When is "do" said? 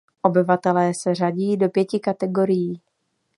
1.57-1.69